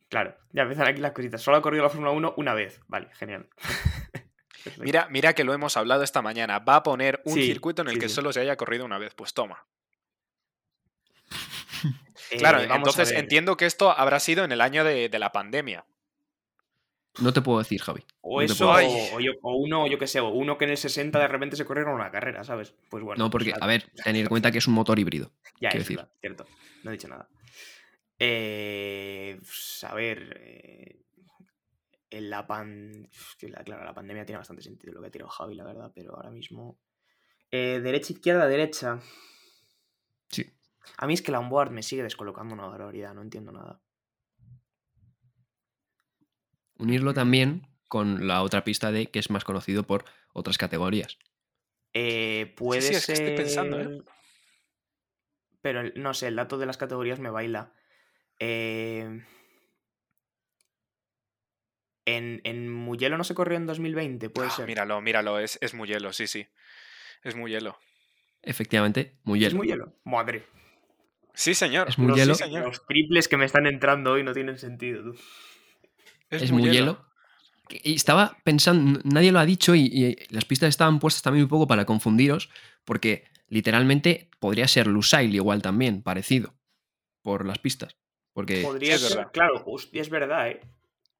[0.07, 1.41] Claro, ya empiezan aquí las cositas.
[1.41, 2.79] Solo ha corrido la Fórmula 1 una vez.
[2.87, 3.49] Vale, genial.
[4.77, 6.59] Mira, mira que lo hemos hablado esta mañana.
[6.59, 8.13] Va a poner un Sí, circuito en el sí, que sí.
[8.15, 9.15] solo se haya corrido una vez.
[9.15, 9.65] Pues toma.
[12.29, 15.31] Eh, Claro, a entonces entiendo que esto habrá sido en el año de, de la
[15.33, 15.83] pandemia.
[17.19, 18.05] No te puedo decir, Javi.
[18.21, 20.77] O No eso, o, yo- o uno, yo qué sé, o uno que en el
[20.77, 22.73] 60 de repente se corrieron una carrera, ¿sabes?
[22.89, 23.23] Pues bueno.
[23.23, 25.31] No, pues porque, a ver, tener en cuenta que es un motor híbrido.
[25.59, 25.97] Ya, es decir.
[25.97, 26.45] verdad, cierto.
[26.83, 27.27] No he dicho nada.
[28.17, 30.37] Eh, pues, a ver.
[30.41, 30.97] eh,
[32.09, 33.09] en la pan.
[33.63, 36.29] claro, la pandemia tiene bastante sentido lo que ha tirado Javi, la verdad, pero ahora
[36.29, 36.77] mismo.
[37.51, 38.99] Eh, derecha, izquierda, derecha.
[40.29, 40.45] Sí.
[40.97, 43.81] A mí es que la onboard me sigue descolocando una barbaridad, no entiendo nada.
[46.81, 51.17] Unirlo también con la otra pista de que es más conocido por otras categorías.
[51.93, 53.15] Eh, puede sí, es ser.
[53.15, 54.03] que estoy pensando, ¿eh?
[55.61, 57.73] Pero el- no sé, el dato de las categorías me baila.
[58.39, 59.21] Eh,
[62.05, 64.67] En, en Mugello no se corrió en 2020, puede Ah, ser.
[64.67, 66.47] Míralo, míralo, es, es muy hielo, sí, sí.
[67.23, 67.77] Es muy hielo.
[68.43, 69.57] Efectivamente, muy ¿Es hielo.
[69.63, 69.93] Mugello?
[70.03, 70.43] Madre.
[71.33, 71.87] Sí, señor.
[71.89, 72.33] Es hielo.
[72.35, 72.65] Sí, señor.
[72.65, 75.19] Los triples que me están entrando hoy no tienen sentido, tú.
[76.31, 77.05] Es, muy hielo.
[77.69, 81.49] Y estaba pensando, nadie lo ha dicho y, y las pistas estaban puestas también un
[81.49, 82.49] poco para confundiros,
[82.83, 86.55] porque literalmente podría ser Lusail igual también, parecido,
[87.21, 87.95] por las pistas.
[88.33, 89.31] Porque Podría es ser, verdad.
[89.33, 90.61] claro, hostia, es verdad, ¿eh?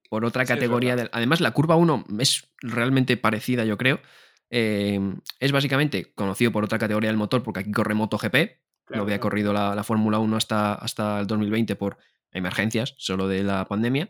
[0.10, 1.10] por otra Sí, categoría.
[1.12, 4.02] además, la curva 1 es realmente parecida, yo creo.
[4.50, 5.00] Eh,
[5.40, 8.32] es básicamente conocido por otra categoría del motor, porque aquí corre MotoGP.
[8.32, 8.58] Claro,
[8.90, 9.22] no había claro.
[9.22, 11.98] corrido la, la Fórmula 1 hasta, hasta el 2020 por
[12.32, 14.10] emergencias, solo de la pandemia.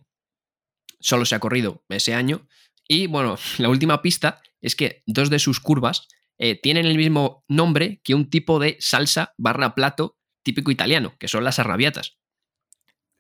[1.01, 2.47] Solo se ha corrido ese año.
[2.87, 7.43] Y bueno, la última pista es que dos de sus curvas eh, tienen el mismo
[7.47, 12.17] nombre que un tipo de salsa barra plato típico italiano, que son las arrabiatas.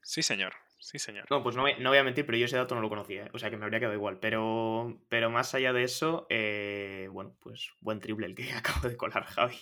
[0.01, 0.53] Sí, señor.
[0.79, 1.25] Sí, señor.
[1.29, 3.25] No, pues no, voy- no voy a mentir, pero yo ese dato no lo conocía,
[3.25, 3.29] ¿eh?
[3.33, 4.17] o sea que me habría quedado igual.
[4.19, 8.97] Pero, pero más allá de eso, eh, bueno, pues buen triple el que acabo de
[8.97, 9.57] colar, Javi.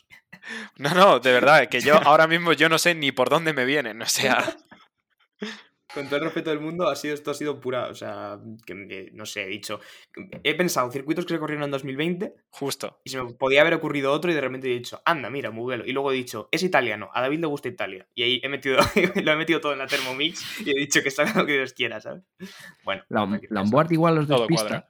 [0.77, 3.65] No, no, de verdad, que yo ahora mismo yo no sé ni por dónde me
[3.65, 4.01] vienen.
[4.01, 4.55] O sea,
[5.93, 9.09] Con todo el respeto del mundo, ha sido, esto ha sido pura, o sea, que,
[9.13, 9.79] no sé, he dicho.
[10.43, 13.01] He pensado circuitos que se corrieron en 2020 justo.
[13.03, 15.85] y se me podía haber ocurrido otro y de repente he dicho, anda, mira, Mugello.
[15.85, 18.07] Y luego he dicho, es italiano, a David le gusta Italia.
[18.13, 18.77] Y ahí he metido,
[19.23, 21.73] lo he metido todo en la Thermomix y he dicho que salga lo que Dios
[21.73, 22.23] quiera, ¿sabes?
[22.83, 24.89] Bueno, La, onboard igual los cuadra.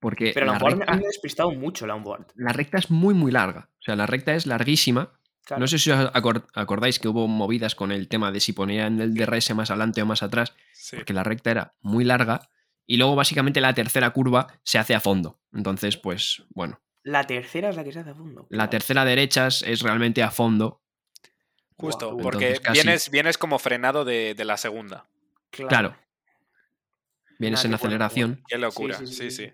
[0.00, 2.26] Porque Pero la a recta, me ha despistado mucho la onboard.
[2.34, 3.70] la recta es muy, muy larga.
[3.78, 5.18] O sea, la recta es larguísima.
[5.46, 5.60] Claro.
[5.60, 9.00] No sé si os acor- acordáis que hubo movidas con el tema de si ponían
[9.00, 10.96] el DRS más adelante o más atrás, Sí.
[10.96, 12.50] porque la recta era muy larga.
[12.84, 15.40] Y luego, básicamente, la tercera curva se hace a fondo.
[15.52, 18.46] Entonces, pues, bueno, la tercera es la que se hace a fondo.
[18.50, 20.82] La tercera derecha es, realmente a fondo.
[21.76, 25.08] Justo, porque entonces casi- vienes, vienes como frenado de, de la segunda.
[25.50, 25.96] Claro.
[27.38, 28.30] Vienes Nada, en aceleración.
[28.32, 28.46] bueno.
[28.48, 28.98] Qué locura.
[28.98, 29.46] Sí, Sí, sí, sí.
[29.46, 29.52] sí,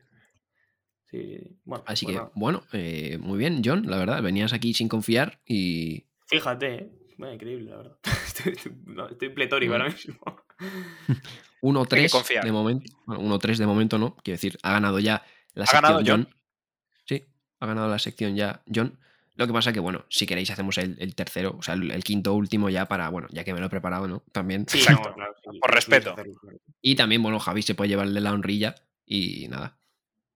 [1.12, 1.38] Sí.
[1.64, 2.32] Bueno, Así pues que, nada.
[2.34, 4.22] bueno, eh, muy bien, John, la verdad.
[4.22, 6.06] Venías aquí sin confiar y.
[6.26, 6.92] Fíjate, ¿eh?
[7.18, 7.96] Bueno, increíble, la verdad.
[8.26, 8.54] Estoy,
[8.86, 10.18] no, estoy pletórico ahora mismo.
[11.62, 12.44] 1-3 confiar.
[12.44, 12.92] de momento.
[13.06, 14.16] Bueno, 1-3 de momento no.
[14.24, 15.22] Quiero decir, ha ganado ya
[15.54, 16.24] la ¿Ha sección ganado John.
[16.24, 16.36] John?
[17.04, 17.24] Sí,
[17.60, 18.98] ha ganado la sección ya John.
[19.36, 22.04] Lo que pasa que, bueno, si queréis hacemos el, el tercero, o sea, el, el
[22.04, 24.22] quinto último ya para, bueno, ya que me lo he preparado, ¿no?
[24.32, 24.66] También.
[24.68, 25.08] Sí, Exacto.
[25.10, 26.14] no, claro, sí, Por respeto.
[26.80, 28.74] Y también, bueno, Javi se puede llevar el de la honrilla
[29.06, 29.78] y nada.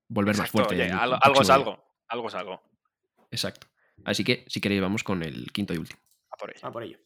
[0.09, 0.75] Volver más fuerte.
[0.75, 1.85] oye, al- algo es algo.
[2.09, 2.62] Algo es algo.
[3.31, 3.66] Exacto.
[4.05, 6.01] Así que, si queréis, vamos con el quinto y último.
[6.31, 6.61] A por ello.
[6.62, 6.99] Ah, por ello.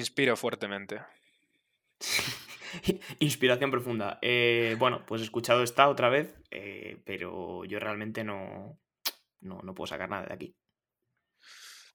[0.00, 1.00] Inspiro fuertemente.
[3.20, 4.18] Inspiración profunda.
[4.22, 8.80] Eh, bueno, pues he escuchado esta otra vez, eh, pero yo realmente no,
[9.40, 10.56] no, no puedo sacar nada de aquí.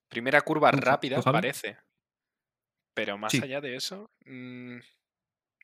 [0.08, 1.78] Primera curva ¿Tú, Ju- rápida, parece.
[2.94, 3.42] Pero más Sí.
[3.44, 4.78] allá de eso, mm,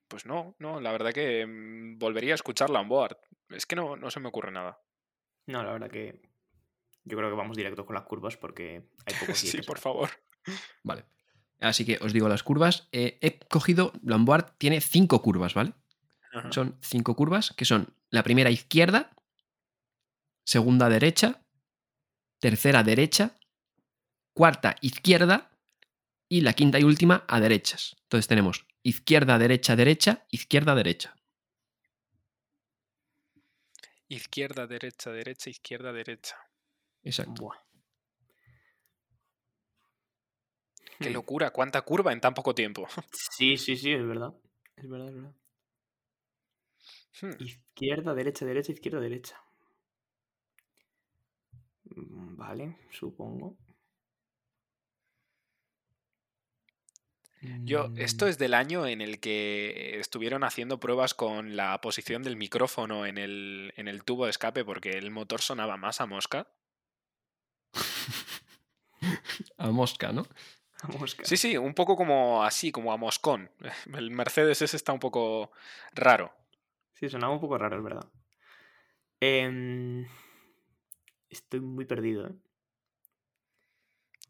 [0.08, 3.18] pues no, no, la verdad que mm, volvería a escucharla on board.
[3.50, 4.82] Es que no, no se me ocurre nada.
[5.48, 6.20] No, la verdad que
[7.04, 10.10] yo creo que vamos directo con las curvas porque hay poco sí, por favor.
[10.84, 11.06] Vale.
[11.62, 12.90] Así que os digo las curvas.
[12.92, 15.74] Eh, he cogido, Lombard tiene cinco curvas, ¿vale?
[16.34, 16.52] Ajá.
[16.52, 19.12] Son cinco curvas, que son la primera izquierda,
[20.44, 21.44] segunda derecha,
[22.40, 23.38] tercera derecha,
[24.34, 25.52] cuarta izquierda
[26.28, 27.96] y la quinta y última a derechas.
[28.04, 31.16] Entonces tenemos izquierda, derecha, derecha, izquierda, derecha.
[34.08, 36.36] Izquierda, derecha, derecha, izquierda, derecha.
[37.04, 37.44] Exacto.
[37.44, 37.71] Buah.
[41.02, 41.14] Qué Hmm.
[41.14, 42.88] locura, cuánta curva en tan poco tiempo.
[43.36, 44.34] Sí, sí, sí, es verdad.
[44.76, 45.36] Es verdad, es verdad.
[47.22, 49.36] Hmm, Izquierda, derecha, derecha, izquierda, derecha.
[51.96, 53.56] Mm, Vale, supongo.
[57.66, 62.22] Yo, esto Mm, es del año en el que estuvieron haciendo pruebas con la posición
[62.24, 66.06] del micrófono en el, en el tubo de escape porque el motor sonaba más a
[66.06, 66.48] mosca.
[69.58, 70.26] A mosca, ¿no?
[71.24, 73.52] Sí, sí, un poco como así, como a moscón.
[73.94, 75.52] El Mercedes ese está un poco
[75.94, 76.34] raro.
[76.94, 78.12] Sí, sonaba un poco raro, es verdad.
[79.20, 80.08] Em,
[81.32, 82.36] Estoy muy perdido, ¿eh?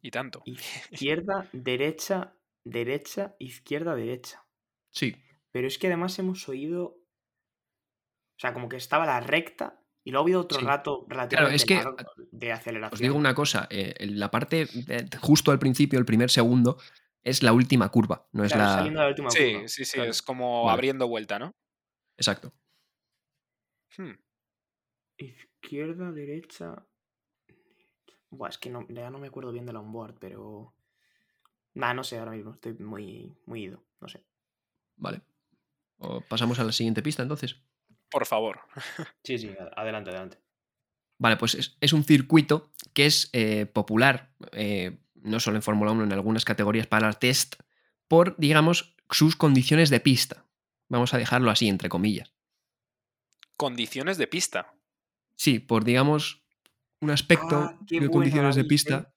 [0.02, 0.44] Y tanto.
[0.46, 4.46] Izquierda, derecha, derecha, izquierda, derecha.
[4.92, 5.16] Sí.
[5.52, 6.86] Pero es que además hemos oído.
[6.86, 10.66] O sea, como que estaba la recta y luego ha habido otro Sí.
[10.66, 11.82] rato relativamente es que,
[12.32, 12.94] de aceleración.
[12.94, 16.78] Os digo una cosa, eh, en la parte de- justo al principio, el primer segundo,
[17.24, 18.76] es la última curva, no es Claro, la...
[18.76, 19.68] saliendo de la última Sí, curva.
[19.68, 20.10] sí, sí, Claro.
[20.12, 20.74] es como Vale.
[20.74, 21.52] abriendo vuelta, ¿no?
[22.18, 22.54] Exacto.
[23.98, 24.14] Hmm,
[25.18, 26.84] Izquierda, derecha.
[28.32, 30.74] Buah, es que no, ya no me acuerdo bien de la onboard, pero.
[31.74, 32.54] Nah, no sé ahora mismo.
[32.54, 33.84] Estoy muy, muy ido.
[34.00, 34.24] No sé.
[34.96, 35.22] Vale.
[35.98, 37.62] O pasamos a la siguiente pista entonces.
[38.12, 38.60] Por favor.
[39.24, 40.38] Sí, sí, adelante, adelante.
[41.18, 45.92] Vale, pues es, es un circuito que es eh, popular, eh, no solo en Fórmula
[45.92, 47.56] 1, en algunas categorías para test,
[48.08, 50.46] por, digamos, sus condiciones de pista.
[50.90, 52.34] Vamos a dejarlo así, entre comillas.
[53.56, 54.74] Condiciones de pista.
[55.36, 56.44] Sí, por, digamos,
[57.00, 59.14] un aspecto Ah, de condiciones de pista,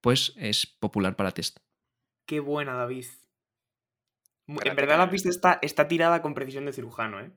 [0.00, 1.58] pues es popular para test.
[2.26, 3.06] Qué buena, David.
[4.46, 7.32] En verdad la pista está, está tirada con precisión de cirujano, ¿eh?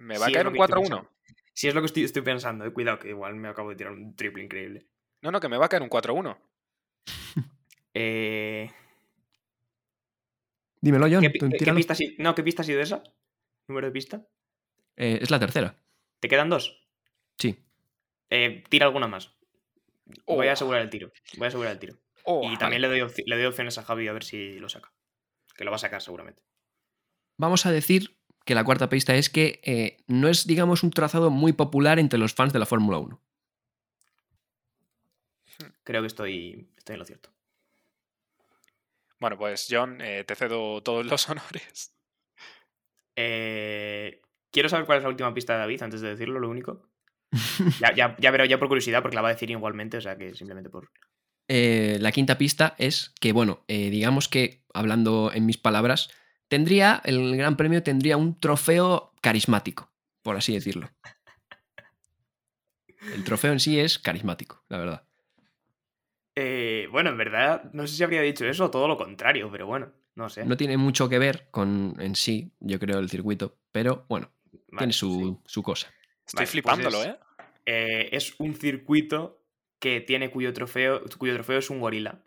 [0.00, 0.80] Me va Sí, a caer un que estoy 4-1.
[0.88, 1.10] pensando.
[1.52, 2.64] Sí, es lo que estoy, estoy pensando.
[2.64, 2.72] eh.
[2.72, 4.86] Cuidado, que igual me acabo de tirar un triple increíble.
[5.22, 6.38] No, no, que me va a caer un 4-1.
[7.92, 8.70] Eh,
[10.80, 11.20] Dímelo, John.
[11.22, 11.30] ¿qué,
[11.74, 13.02] pista ha sido- no, ¿qué pista ha sido esa?
[13.68, 14.24] ¿Número de pista?
[14.96, 15.76] Eh, es la tercera.
[16.20, 16.86] ¿Te quedan dos?
[17.36, 17.58] Sí.
[18.30, 19.34] Eh, tira alguna más.
[20.26, 20.52] Voy a Oh.
[20.52, 21.12] asegurar el tiro.
[21.36, 21.98] Voy a asegurar el tiro.
[22.24, 24.92] Oh, y también le, doy le doy opciones a Javi a ver si lo saca.
[25.56, 26.42] Que lo va a sacar seguramente.
[27.36, 31.30] Vamos a decir que la cuarta pista es que eh, no es, digamos, un trazado
[31.30, 33.20] muy popular entre los fans de la Fórmula 1.
[35.84, 37.30] Creo que estoy, estoy en lo cierto.
[39.18, 41.94] Bueno, pues John, eh, te cedo todos los honores.
[43.16, 46.88] Eh, quiero saber cuál es la última pista de David antes de decirlo, lo único.
[47.80, 50.16] ya, ya, ya, pero ya por curiosidad, porque la va a decir igualmente, o sea
[50.16, 50.90] que simplemente por.
[51.48, 56.10] Eh, la quinta pista es que, bueno, eh, digamos que, hablando en mis palabras,
[56.50, 59.90] tendría, el Gran Premio tendría un trofeo carismático,
[60.22, 60.90] por así decirlo.
[63.14, 65.06] El trofeo en sí es carismático, la verdad.
[66.34, 69.66] Eh, bueno, en verdad, no sé si habría dicho eso o todo lo contrario, pero
[69.66, 70.44] bueno, no sé.
[70.44, 74.30] No tiene mucho que ver con en sí, yo creo, el circuito, pero bueno,
[74.68, 75.88] Vale, tiene su, su cosa.
[76.26, 77.16] Estoy Vale, pues flipándolo, es- ¿eh?
[77.66, 79.42] Eh, es un circuito
[79.78, 82.22] que tiene cuyo trofeo, cuyo trofeo es un gorila.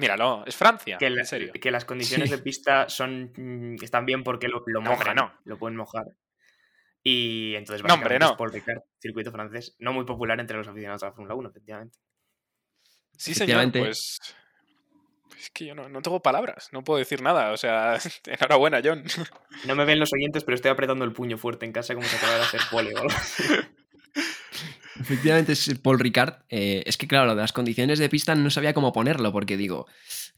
[0.00, 1.52] Míralo, es Francia, Que, la- en serio.
[1.52, 2.36] que las condiciones Sí.
[2.36, 5.32] de pista son mm, están bien porque lo, lo No, hombre, mojan, no.
[5.44, 6.06] lo pueden mojar.
[7.02, 8.36] Y entonces No, hombre, básicamente es no.
[8.36, 11.98] Paul Ricard, circuito francés, no muy popular entre los aficionados a la Fórmula 1, efectivamente.
[13.16, 14.18] Sí, señor, pues...
[15.38, 17.52] Es que yo no, no tengo palabras, no puedo decir nada.
[17.52, 19.04] O sea, enhorabuena, John.
[19.66, 22.14] No me ven los oyentes, pero estoy apretando el puño fuerte en casa como si
[22.16, 23.42] acabara de hacer pole o algo así.
[25.00, 26.34] Efectivamente es Paul Ricard.
[26.48, 29.56] Eh, es que, claro, lo de las condiciones de pista no sabía cómo ponerlo, porque
[29.56, 29.86] digo,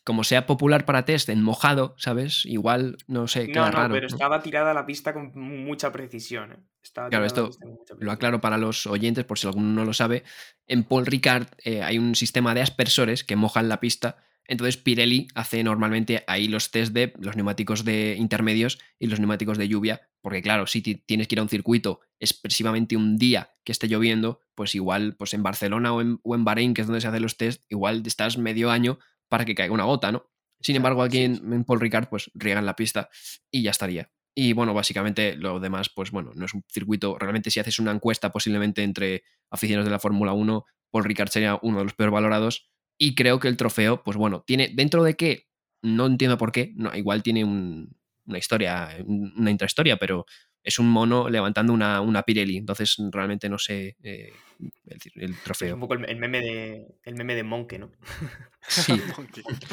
[0.05, 2.46] como sea popular para test en mojado, ¿sabes?
[2.46, 3.94] Igual, no sé, queda No, no, raro.
[3.94, 4.14] pero ¿no?
[4.14, 6.53] estaba tirada la pista con mucha precisión.
[6.53, 6.57] ¿eh?
[6.83, 7.51] Estaba Claro, esto
[7.98, 10.25] Lo aclaro para los oyentes, por si alguno no lo sabe.
[10.66, 14.16] En Paul Ricard eh, hay un sistema de aspersores que mojan la pista.
[14.46, 19.59] Entonces Pirelli hace normalmente ahí los test de los neumáticos de intermedios y los neumáticos
[19.59, 20.00] de lluvia.
[20.20, 23.88] Porque claro, si ti- tienes que ir a un circuito expresivamente un día que esté
[23.88, 27.09] lloviendo, pues igual pues en Barcelona o en, o en Bahrein, que es donde se
[27.09, 30.28] hacen los test, igual estás medio año para que caiga una gota, ¿no?
[30.61, 33.09] Sin embargo, aquí en, en Paul Ricard, pues riegan la pista
[33.50, 34.11] y ya estaría.
[34.35, 37.18] Y bueno, básicamente lo demás, pues bueno, no es un circuito.
[37.18, 41.59] Realmente, si haces una encuesta posiblemente entre aficionados de la Fórmula 1, Paul Ricard sería
[41.62, 42.70] uno de los peor valorados.
[43.05, 45.49] Y creo que el trofeo, pues bueno, tiene dentro de que
[45.83, 50.25] no entiendo por qué, no, igual tiene un- una historia, un- una intrahistoria, pero
[50.62, 52.57] es un mono levantando una, una Pirelli.
[52.59, 54.38] Entonces, realmente no sé eh,
[54.87, 55.75] el, el Es trofeo.
[55.75, 57.91] un poco el, el meme de el meme de Monke, ¿no?
[58.69, 59.03] Sí,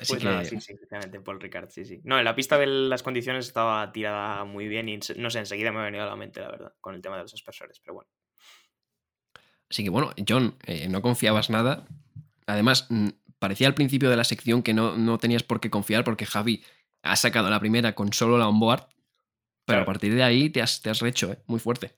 [0.00, 2.00] Así pues nada, sí, sí, efectivamente, Paul Ricard, sí, sí.
[2.02, 5.70] No, en la pista de las condiciones estaba tirada muy bien y no sé, enseguida
[5.70, 7.94] me ha venido a la mente, la verdad, con el tema de los aspersores, pero
[7.94, 8.10] bueno.
[9.70, 11.86] Así que bueno, John, eh, no confiabas nada.
[12.46, 16.04] Además, mm, parecía al principio de la sección que no, no tenías por qué confiar
[16.04, 16.62] porque Javi
[17.02, 18.86] ha sacado la primera con solo la onboard,
[19.64, 19.82] pero Claro.
[19.82, 21.38] a partir de ahí te has, te has recho, ¿eh?
[21.46, 21.92] muy fuerte.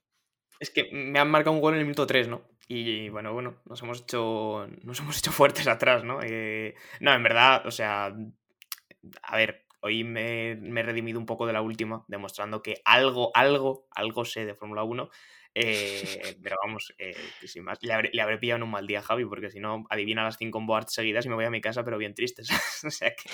[0.61, 2.43] Es que me han marcado un gol en el minuto 3, ¿no?
[2.69, 6.21] Y bueno, bueno, nos hemos hecho, nos hemos hecho fuertes atrás, ¿no?
[6.23, 8.15] Eh, no, en verdad, o sea,
[9.23, 13.31] a ver, hoy me, me he redimido un poco de la última, demostrando que algo,
[13.35, 15.11] algo, algo sé de Fórmula 1.
[15.55, 17.14] eh, pero vamos, eh,
[17.45, 19.61] sin más, le habré, le habré pillado en un mal día a Javi, porque si
[19.61, 22.42] no, adivina las 5 onboards seguidas y me voy a mi casa, pero bien triste.
[22.45, 22.85] ¿sabes?
[22.87, 23.29] o sea que.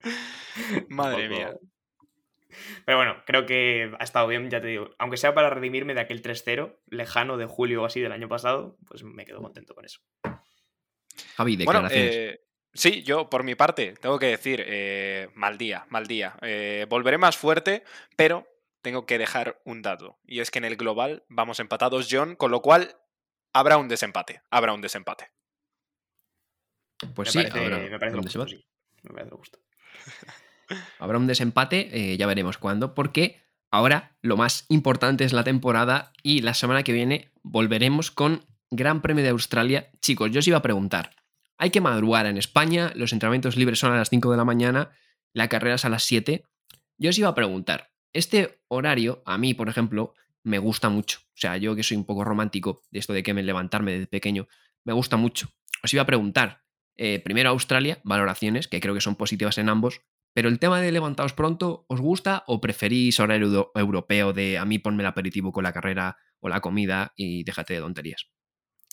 [0.88, 1.52] Madre poco- mía.
[2.84, 4.90] Pero bueno, creo que ha estado bien, ya te digo.
[4.98, 8.76] Aunque sea para redimirme de aquel 3-0 lejano de julio o así del año pasado,
[8.88, 10.00] pues me quedo contento con eso.
[11.36, 12.14] Javi, Bueno, declaraciones.
[12.16, 12.40] eh,
[12.72, 16.36] sí, yo por mi parte tengo que decir, eh, mal día, mal día.
[16.42, 17.84] Eh, volveré más fuerte,
[18.16, 18.46] pero
[18.82, 20.18] tengo que dejar un dato.
[20.24, 22.96] Y es que en el global vamos empatados, John, con lo cual
[23.52, 24.42] habrá un desempate.
[24.50, 25.30] Habrá un desempate.
[27.14, 28.56] pues me sí, parece, habrá, me parece justo, desempate.
[28.56, 28.70] sí.
[29.02, 29.58] Me parece justo.
[30.98, 36.12] Habrá un desempate, eh, ya veremos cuándo, porque ahora lo más importante es la temporada
[36.22, 39.90] y la semana que viene volveremos con Gran Premio de Australia.
[40.00, 41.16] Chicos, yo os iba a preguntar,
[41.60, 44.90] hay que madrugar en España, los entrenamientos libres son a las 5 de la mañana,
[45.34, 46.44] la carrera es a las 7.
[46.98, 51.18] Yo os iba a preguntar, este horario, a mí, por ejemplo, me gusta mucho.
[51.20, 54.06] O sea, yo que soy un poco romántico de esto de que me levantarme desde
[54.06, 54.48] pequeño,
[54.84, 55.48] me gusta mucho.
[55.84, 56.62] Os iba a preguntar,
[56.96, 60.00] eh, primero Australia, valoraciones, que creo que son positivas en ambos,
[60.32, 64.64] pero el tema de levantaos pronto, ¿os gusta o preferís horario euro- europeo de a
[64.64, 68.26] mí ponme el aperitivo con la carrera o la comida y déjate de tonterías?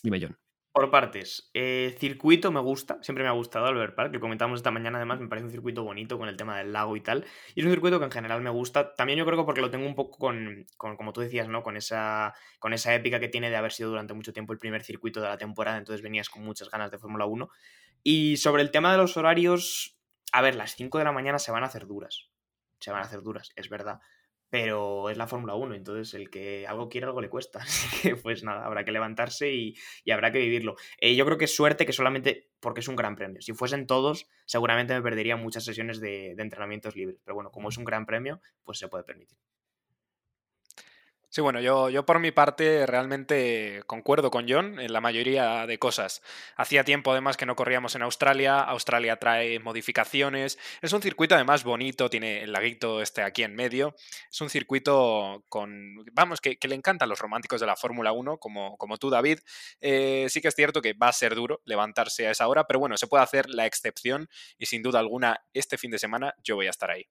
[0.02, 0.36] Dime, John.
[0.78, 4.70] Por partes, eh, circuito me gusta, siempre me ha gustado Albert Park, que comentamos esta
[4.70, 7.58] mañana además, me parece un circuito bonito con el tema del lago y tal, y
[7.58, 9.84] es un circuito que en general me gusta, también yo creo que porque lo tengo
[9.88, 11.64] un poco con, con, como tú decías, ¿no?
[11.64, 14.84] Con esa, con esa épica que tiene de haber sido durante mucho tiempo el primer
[14.84, 17.50] circuito de la temporada, entonces venías con muchas ganas de Fórmula 1.
[18.04, 19.98] Y sobre el tema de los horarios,
[20.30, 22.30] a ver, las 5 de la mañana se van a hacer duras,
[22.78, 23.98] se van a hacer duras, es verdad.
[24.50, 27.58] Pero es la Fórmula 1, entonces el que algo quiere, algo le cuesta.
[27.62, 29.74] Así que, pues nada, habrá que levantarse y,
[30.04, 30.76] y habrá que vivirlo.
[31.00, 33.40] Eh, yo creo que es suerte que solamente porque es un gran premio.
[33.42, 37.20] Si fuesen todos, seguramente me perdería muchas sesiones de, de entrenamientos libres.
[37.24, 39.38] Pero bueno, como es un gran premio, pues se puede permitir.
[41.30, 45.78] Sí, bueno, yo, yo por mi parte realmente concuerdo con John en la mayoría de
[45.78, 46.22] cosas.
[46.56, 51.64] Hacía tiempo además que no corríamos en Australia, Australia trae modificaciones, es un circuito además
[51.64, 53.94] bonito, tiene el laguito este aquí en medio,
[54.30, 58.78] es un circuito con, vamos, que, le encantan los románticos de la Fórmula 1, como,
[58.78, 59.40] como tú David.
[59.82, 62.80] Eh, sí que es cierto que va a ser duro levantarse a esa hora, pero
[62.80, 66.56] bueno, se puede hacer la excepción y sin duda alguna este fin de semana yo
[66.56, 67.06] voy a estar ahí.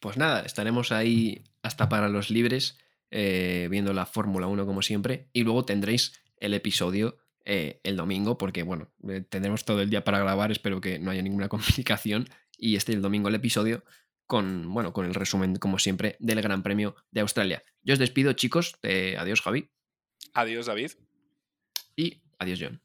[0.00, 2.78] Pues nada, estaremos ahí hasta para los libres,
[3.10, 8.38] eh, viendo la Fórmula 1 como siempre, y luego tendréis el episodio eh, el domingo,
[8.38, 12.28] porque bueno, eh, tendremos todo el día para grabar, espero que no haya ninguna complicación,
[12.56, 13.84] y este el domingo el episodio
[14.26, 17.64] con, bueno, con el resumen, como siempre, del Gran Premio de Australia.
[17.82, 19.70] Yo os despido, chicos, adiós Javi.
[20.34, 20.92] Adiós David.
[21.96, 22.80] Y adiós John.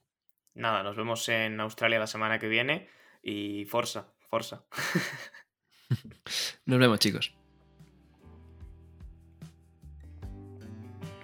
[0.55, 2.87] Nada, nos vemos en Australia la semana que viene
[3.21, 4.65] y Forza, Forza.
[6.65, 7.33] Nos vemos, chicos.